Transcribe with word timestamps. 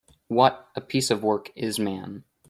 [What] 0.29 0.67
a 0.75 0.81
piece 0.81 1.11
of 1.11 1.21
work 1.21 1.51
[is 1.55 1.77
man] 1.77 2.23